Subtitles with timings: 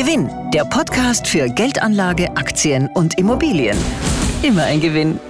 [0.00, 3.76] Gewinn, der Podcast für Geldanlage, Aktien und Immobilien.
[4.42, 5.20] Immer ein Gewinn.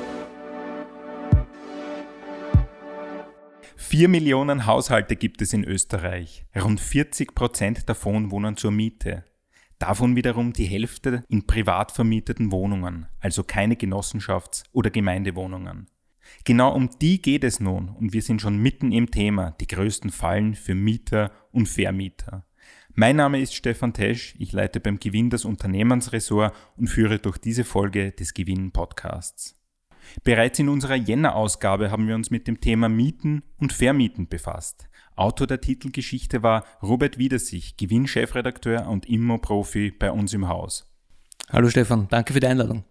[3.74, 6.46] Vier Millionen Haushalte gibt es in Österreich.
[6.54, 9.24] Rund 40 Prozent davon wohnen zur Miete.
[9.80, 15.88] Davon wiederum die Hälfte in privat vermieteten Wohnungen, also keine Genossenschafts- oder Gemeindewohnungen.
[16.44, 20.10] Genau um die geht es nun und wir sind schon mitten im Thema, die größten
[20.12, 22.44] Fallen für Mieter und Vermieter.
[23.00, 27.64] Mein Name ist Stefan Tesch, ich leite beim Gewinn das Unternehmensressort und führe durch diese
[27.64, 29.54] Folge des Gewinn Podcasts.
[30.22, 34.90] Bereits in unserer Jänner-Ausgabe haben wir uns mit dem Thema Mieten und Vermieten befasst.
[35.16, 40.86] Autor der Titelgeschichte war Robert Wiedersich, Gewinnchefredakteur und Immo-Profi bei uns im Haus.
[41.48, 42.84] Hallo Stefan, danke für die Einladung.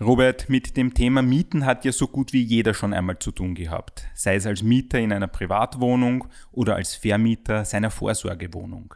[0.00, 3.54] Robert, mit dem Thema Mieten hat ja so gut wie jeder schon einmal zu tun
[3.54, 8.94] gehabt, sei es als Mieter in einer Privatwohnung oder als Vermieter seiner Vorsorgewohnung.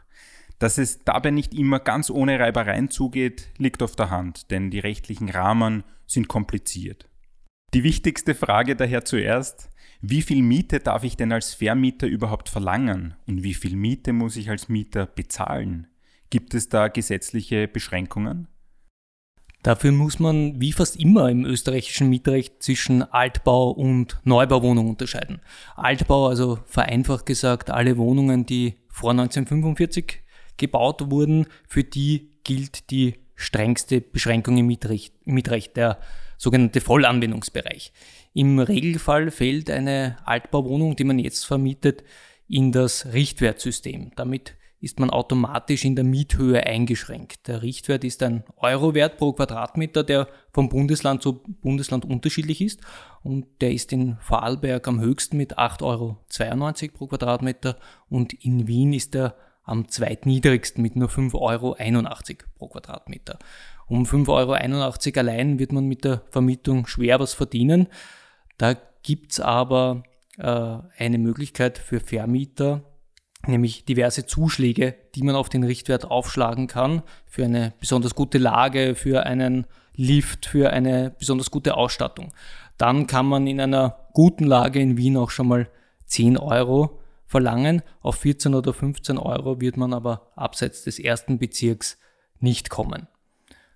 [0.61, 4.77] Dass es dabei nicht immer ganz ohne Reibereien zugeht, liegt auf der Hand, denn die
[4.77, 7.09] rechtlichen Rahmen sind kompliziert.
[7.73, 13.15] Die wichtigste Frage daher zuerst, wie viel Miete darf ich denn als Vermieter überhaupt verlangen
[13.25, 15.87] und wie viel Miete muss ich als Mieter bezahlen?
[16.29, 18.47] Gibt es da gesetzliche Beschränkungen?
[19.63, 25.41] Dafür muss man wie fast immer im österreichischen Mietrecht zwischen Altbau und Neubauwohnung unterscheiden.
[25.75, 30.21] Altbau, also vereinfacht gesagt, alle Wohnungen, die vor 1945
[30.57, 35.99] gebaut wurden, für die gilt die strengste Beschränkung im Mietrecht, Mietrecht der
[36.37, 37.91] sogenannte Vollanwendungsbereich.
[38.33, 42.03] Im Regelfall fällt eine Altbauwohnung, die man jetzt vermietet,
[42.47, 44.11] in das Richtwertsystem.
[44.15, 47.47] Damit ist man automatisch in der Miethöhe eingeschränkt.
[47.47, 52.81] Der Richtwert ist ein Eurowert pro Quadratmeter, der vom Bundesland zu Bundesland unterschiedlich ist.
[53.21, 56.17] Und der ist in Vorarlberg am höchsten mit 8,92 Euro
[56.93, 57.77] pro Quadratmeter
[58.09, 61.75] und in Wien ist er am zweitniedrigsten mit nur 5,81 Euro
[62.57, 63.39] pro Quadratmeter.
[63.87, 67.87] Um 5,81 Euro allein wird man mit der Vermietung schwer was verdienen.
[68.57, 70.03] Da gibt's aber
[70.37, 72.83] äh, eine Möglichkeit für Vermieter,
[73.45, 78.95] nämlich diverse Zuschläge, die man auf den Richtwert aufschlagen kann, für eine besonders gute Lage,
[78.95, 82.33] für einen Lift, für eine besonders gute Ausstattung.
[82.77, 85.69] Dann kann man in einer guten Lage in Wien auch schon mal
[86.05, 87.00] 10 Euro
[87.31, 87.81] verlangen.
[88.01, 91.97] Auf 14 oder 15 Euro wird man aber abseits des ersten Bezirks
[92.39, 93.07] nicht kommen.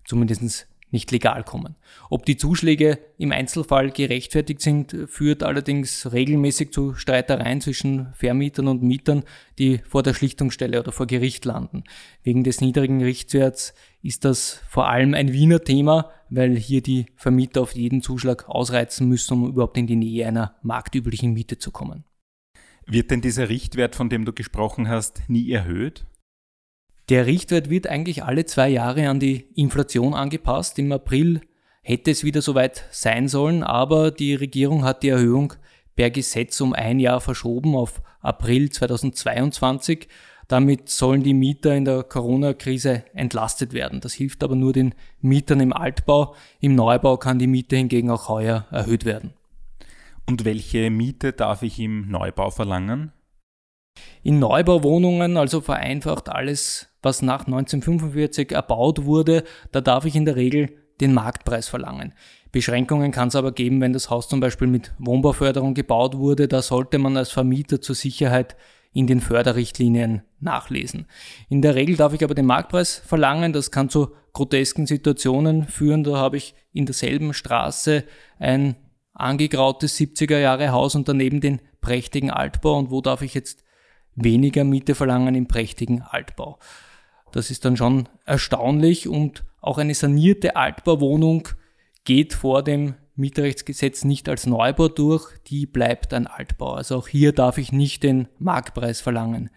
[0.04, 1.76] Zumindest nicht legal kommen.
[2.10, 8.84] Ob die Zuschläge im Einzelfall gerechtfertigt sind, führt allerdings regelmäßig zu Streitereien zwischen Vermietern und
[8.84, 9.24] Mietern,
[9.58, 11.84] die vor der Schlichtungsstelle oder vor Gericht landen.
[12.24, 13.74] Wegen des niedrigen Richtwerts
[14.04, 19.08] ist das vor allem ein Wiener Thema, weil hier die Vermieter auf jeden Zuschlag ausreizen
[19.08, 22.04] müssen, um überhaupt in die Nähe einer marktüblichen Miete zu kommen.
[22.88, 26.06] Wird denn dieser Richtwert, von dem du gesprochen hast, nie erhöht?
[27.10, 30.78] Der Richtwert wird eigentlich alle zwei Jahre an die Inflation angepasst.
[30.80, 31.42] Im April
[31.82, 35.54] hätte es wieder soweit sein sollen, aber die Regierung hat die Erhöhung
[35.96, 40.08] per Gesetz um ein Jahr verschoben auf April 2022.
[40.48, 44.02] Damit sollen die Mieter in der Corona-Krise entlastet werden.
[44.02, 46.36] Das hilft aber nur den Mietern im Altbau.
[46.60, 49.34] Im Neubau kann die Miete hingegen auch heuer erhöht werden.
[50.28, 53.12] Und welche Miete darf ich im Neubau verlangen?
[54.24, 60.36] In Neubauwohnungen, also vereinfacht alles, was nach 1945 erbaut wurde, da darf ich in der
[60.36, 60.70] Regel
[61.00, 62.14] den Marktpreis verlangen.
[62.52, 66.48] Beschränkungen kann es aber geben, wenn das Haus zum Beispiel mit Wohnbauförderung gebaut wurde.
[66.48, 68.56] Da sollte man als Vermieter zur Sicherheit
[68.94, 71.06] in den Förderrichtlinien nachlesen.
[71.50, 73.52] In der Regel darf ich aber den Marktpreis verlangen.
[73.52, 76.06] Das kann zu grotesken Situationen führen.
[76.06, 78.06] Da habe ich in derselben Straße
[78.40, 78.78] ein
[79.16, 82.78] angegrautes 70er Jahre Haus und daneben den prächtigen Altbau.
[82.78, 83.64] Und wo darf ich jetzt
[84.16, 86.60] weniger Miete verlangen im prächtigen Altbau?
[87.32, 91.50] Das ist dann schon erstaunlich und auch eine sanierte Altbauwohnung
[92.04, 96.74] geht vor dem Mietrechtsgesetz nicht als Neubau durch, die bleibt ein Altbau.
[96.74, 99.50] Also auch hier darf ich nicht den Marktpreis verlangen.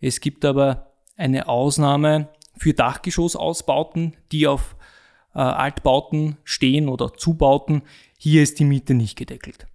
[0.00, 4.76] Es gibt aber eine Ausnahme für Dachgeschossausbauten, die auf
[5.34, 7.82] äh, Altbauten stehen oder Zubauten.
[8.22, 9.66] Hier ist die Miete nicht gedeckelt.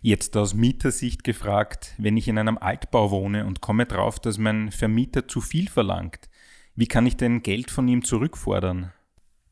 [0.00, 4.72] Jetzt aus Mietersicht gefragt, wenn ich in einem Altbau wohne und komme drauf, dass mein
[4.72, 6.28] Vermieter zu viel verlangt,
[6.74, 8.92] wie kann ich denn Geld von ihm zurückfordern?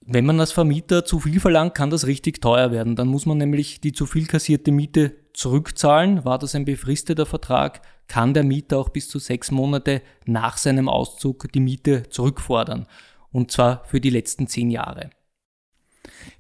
[0.00, 2.96] Wenn man als Vermieter zu viel verlangt, kann das richtig teuer werden.
[2.96, 6.24] Dann muss man nämlich die zu viel kassierte Miete zurückzahlen.
[6.24, 10.88] War das ein befristeter Vertrag, kann der Mieter auch bis zu sechs Monate nach seinem
[10.88, 12.88] Auszug die Miete zurückfordern.
[13.30, 15.10] Und zwar für die letzten zehn Jahre.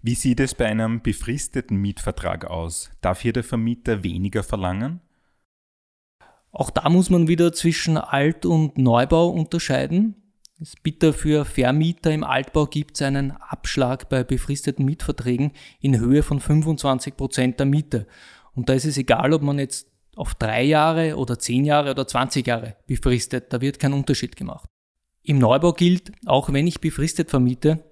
[0.02, 2.90] Wie sieht es bei einem befristeten Mietvertrag aus?
[3.00, 5.00] Darf hier der Vermieter weniger verlangen?
[6.52, 10.14] Auch da muss man wieder zwischen Alt- und Neubau unterscheiden.
[10.82, 16.40] Bitter für Vermieter im Altbau gibt es einen Abschlag bei befristeten Mietverträgen in Höhe von
[16.40, 18.06] 25 Prozent der Miete.
[18.54, 22.06] Und da ist es egal, ob man jetzt auf drei Jahre oder zehn Jahre oder
[22.06, 23.52] 20 Jahre befristet.
[23.52, 24.66] Da wird kein Unterschied gemacht.
[25.22, 27.84] Im Neubau gilt, auch wenn ich befristet vermiete,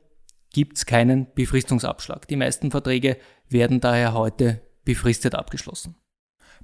[0.54, 2.26] gibt es keinen Befristungsabschlag.
[2.28, 3.18] Die meisten Verträge
[3.50, 5.96] werden daher heute befristet abgeschlossen.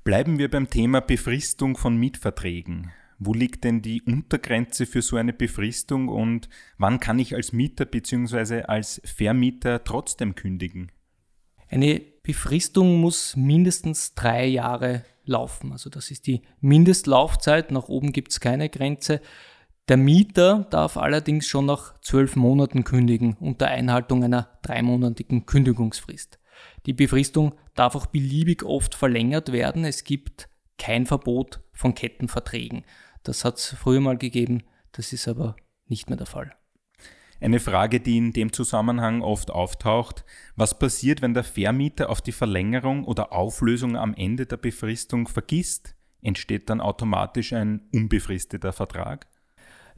[0.05, 2.93] Bleiben wir beim Thema Befristung von Mietverträgen.
[3.19, 6.49] Wo liegt denn die Untergrenze für so eine Befristung und
[6.79, 8.63] wann kann ich als Mieter bzw.
[8.63, 10.93] als Vermieter trotzdem kündigen?
[11.69, 15.73] Eine Befristung muss mindestens drei Jahre laufen.
[15.73, 17.73] Also das ist die Mindestlaufzeit.
[17.73, 19.21] Nach oben gibt es keine Grenze.
[19.91, 26.39] Der Mieter darf allerdings schon nach zwölf Monaten kündigen unter Einhaltung einer dreimonatigen Kündigungsfrist.
[26.87, 29.85] Die Befristung darf auch beliebig oft verlängert werden.
[29.85, 30.49] Es gibt
[30.79, 32.85] kein Verbot von Kettenverträgen.
[33.25, 35.57] Das hat es früher mal gegeben, das ist aber
[35.89, 36.55] nicht mehr der Fall.
[37.41, 42.31] Eine Frage, die in dem Zusammenhang oft auftaucht, was passiert, wenn der Vermieter auf die
[42.31, 45.97] Verlängerung oder Auflösung am Ende der Befristung vergisst?
[46.23, 49.27] Entsteht dann automatisch ein unbefristeter Vertrag?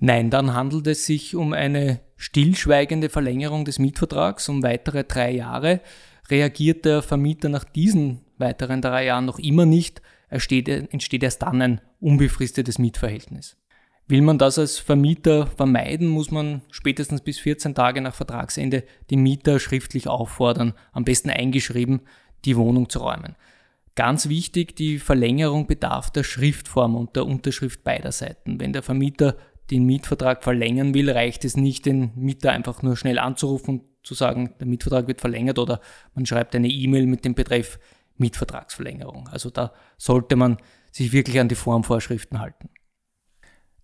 [0.04, 5.81] Nein, dann handelt es sich um eine stillschweigende Verlängerung des Mietvertrags um weitere drei Jahre.
[6.28, 11.81] Reagiert der Vermieter nach diesen weiteren drei Jahren noch immer nicht, entsteht erst dann ein
[12.00, 13.56] unbefristetes Mietverhältnis.
[14.08, 19.16] Will man das als Vermieter vermeiden, muss man spätestens bis 14 Tage nach Vertragsende die
[19.16, 22.00] Mieter schriftlich auffordern, am besten eingeschrieben,
[22.44, 23.37] die Wohnung zu räumen.
[23.94, 28.58] Ganz wichtig, die Verlängerung bedarf der Schriftform und der Unterschrift beider Seiten.
[28.58, 29.37] Wenn der Vermieter
[29.70, 34.14] den Mietvertrag verlängern will, reicht es nicht, den Mieter einfach nur schnell anzurufen und zu
[34.14, 35.80] sagen, der Mietvertrag wird verlängert oder
[36.14, 37.78] man schreibt eine E-Mail mit dem Betreff
[38.16, 39.28] Mietvertragsverlängerung.
[39.28, 40.58] Also da sollte man
[40.90, 42.68] sich wirklich an die Formvorschriften halten.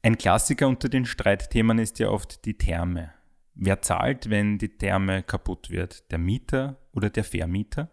[0.03, 3.13] Ein Klassiker unter den Streitthemen ist ja oft die Therme.
[3.55, 6.11] Wer zahlt, wenn die Therme kaputt wird?
[6.13, 7.91] Der Mieter oder der Vermieter?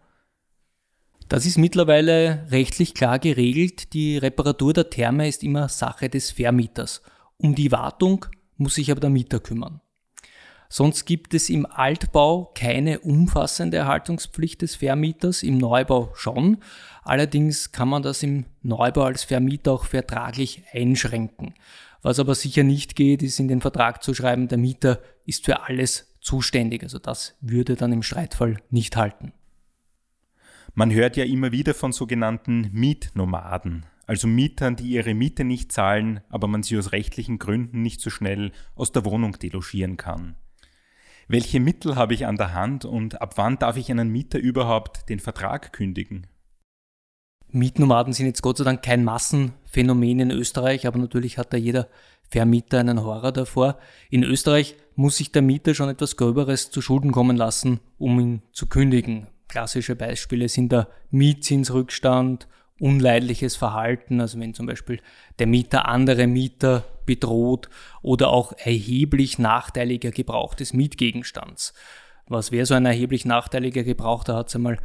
[1.28, 3.92] Das ist mittlerweile rechtlich klar geregelt.
[3.92, 7.02] Die Reparatur der Therme ist immer Sache des Vermieters.
[7.38, 9.80] Um die Wartung muss sich aber der Mieter kümmern.
[10.68, 16.58] Sonst gibt es im Altbau keine umfassende Erhaltungspflicht des Vermieters, im Neubau schon.
[17.02, 21.54] Allerdings kann man das im Neubau als Vermieter auch vertraglich einschränken.
[22.02, 25.62] Was aber sicher nicht geht, ist in den Vertrag zu schreiben, der Mieter ist für
[25.62, 26.82] alles zuständig.
[26.82, 29.32] Also das würde dann im Streitfall nicht halten.
[30.74, 36.20] Man hört ja immer wieder von sogenannten Mietnomaden, also Mietern, die ihre Miete nicht zahlen,
[36.28, 40.36] aber man sie aus rechtlichen Gründen nicht so schnell aus der Wohnung delogieren kann.
[41.28, 45.08] Welche Mittel habe ich an der Hand und ab wann darf ich einen Mieter überhaupt
[45.08, 46.28] den Vertrag kündigen?
[47.50, 51.88] Mietnomaden sind jetzt Gott sei Dank kein Massenphänomen in Österreich, aber natürlich hat da jeder
[52.28, 53.78] Vermieter einen Horror davor.
[54.10, 58.42] In Österreich muss sich der Mieter schon etwas Gröberes zu Schulden kommen lassen, um ihn
[58.52, 59.28] zu kündigen.
[59.48, 65.00] Klassische Beispiele sind der Mietzinsrückstand, unleidliches Verhalten, also wenn zum Beispiel
[65.38, 67.68] der Mieter andere Mieter bedroht
[68.02, 71.72] oder auch erheblich nachteiliger Gebrauch des Mietgegenstands.
[72.28, 74.24] Was wäre so ein erheblich nachteiliger Gebrauch?
[74.24, 74.78] Da hat es einmal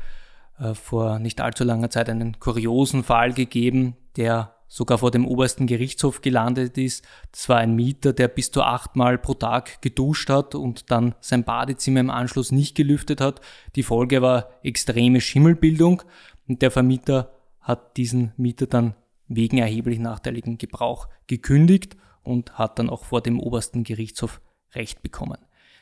[0.59, 5.67] äh, vor nicht allzu langer Zeit einen kuriosen Fall gegeben, der sogar vor dem obersten
[5.67, 7.05] Gerichtshof gelandet ist.
[7.31, 11.43] Das war ein Mieter, der bis zu achtmal pro Tag geduscht hat und dann sein
[11.43, 13.41] Badezimmer im Anschluss nicht gelüftet hat.
[13.75, 16.03] Die Folge war extreme Schimmelbildung
[16.47, 18.95] und der Vermieter hat diesen Mieter dann
[19.27, 24.41] wegen erheblich nachteiligen Gebrauch gekündigt und hat dann auch vor dem obersten Gerichtshof
[24.73, 25.37] Recht bekommen.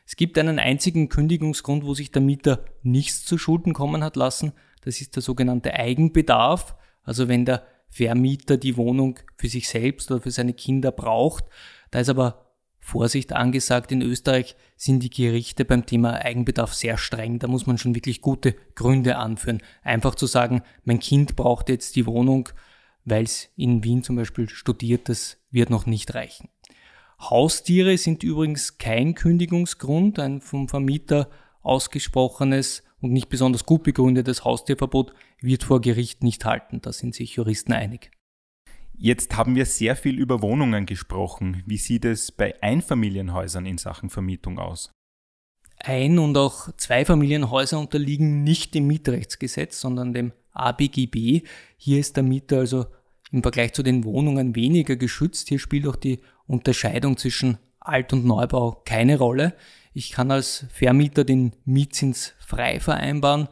[0.06, 4.54] Es gibt einen einzigen Kündigungsgrund, wo sich der Mieter nichts zu Schulden kommen hat lassen.
[4.82, 6.76] Das ist der sogenannte Eigenbedarf.
[7.04, 11.46] Also wenn der Vermieter die Wohnung für sich selbst oder für seine Kinder braucht.
[11.92, 12.49] Da ist aber
[12.90, 13.92] Vorsicht angesagt.
[13.92, 17.40] In Österreich sind die Gerichte beim Thema Eigenbedarf sehr streng.
[17.40, 19.62] Da muss man schon wirklich gute Gründe anführen.
[19.84, 22.50] Einfach zu sagen, mein Kind braucht jetzt die Wohnung,
[23.06, 26.50] weil es in Wien zum Beispiel studiert, das wird noch nicht reichen.
[27.20, 30.20] Haustiere sind übrigens kein Kündigungsgrund.
[30.20, 31.30] Ein vom Vermieter
[31.62, 36.82] ausgesprochenes und nicht besonders gut begründetes Haustierverbot wird vor Gericht nicht halten.
[36.82, 38.12] Da sind sich Juristen einig.
[39.02, 41.64] Jetzt haben wir sehr viel über Wohnungen gesprochen.
[41.66, 44.92] Wie sieht es bei Einfamilienhäusern in Sachen Vermietung aus?
[45.78, 51.44] Ein- und auch Zweifamilienhäuser unterliegen nicht dem Mietrechtsgesetz, sondern dem ABGB.
[51.78, 52.88] Hier ist der Mieter also
[53.32, 55.48] im Vergleich zu den Wohnungen weniger geschützt.
[55.48, 59.54] Hier spielt auch die Unterscheidung zwischen Alt- und Neubau keine Rolle.
[59.94, 63.48] Ich kann als Vermieter den Mietzins frei vereinbaren.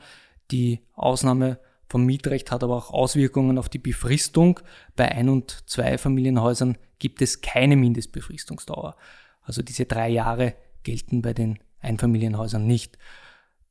[0.52, 1.58] Die Ausnahme
[1.90, 4.60] vom Mietrecht hat aber auch Auswirkungen auf die Befristung.
[4.96, 8.96] Bei Ein- und Zweifamilienhäusern gibt es keine Mindestbefristungsdauer.
[9.42, 12.98] Also diese drei Jahre gelten bei den Einfamilienhäusern nicht.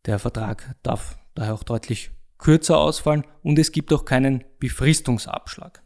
[0.06, 5.82] Der Vertrag darf daher auch deutlich kürzer ausfallen und es gibt auch keinen Befristungsabschlag.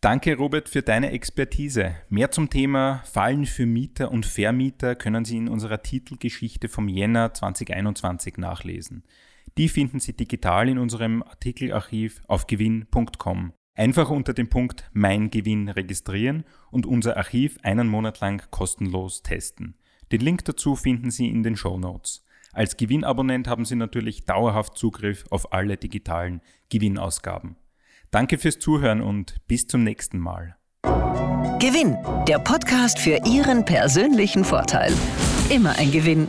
[0.00, 1.96] Danke, Robert, für deine Expertise.
[2.08, 7.32] Mehr zum Thema Fallen für Mieter und Vermieter können Sie in unserer Titelgeschichte vom Jänner
[7.32, 9.04] 2021 nachlesen.
[9.58, 13.52] Die finden Sie digital in unserem Artikelarchiv auf gewinn.com.
[13.74, 19.74] Einfach unter dem Punkt Mein Gewinn registrieren und unser Archiv einen Monat lang kostenlos testen.
[20.12, 22.22] Den Link dazu finden Sie in den Show Notes.
[22.52, 27.56] Als Gewinnabonnent haben Sie natürlich dauerhaft Zugriff auf alle digitalen Gewinnausgaben.
[28.10, 30.56] Danke fürs Zuhören und bis zum nächsten Mal.
[31.58, 31.96] Gewinn,
[32.28, 34.92] der Podcast für Ihren persönlichen Vorteil.
[35.50, 36.28] Immer ein Gewinn.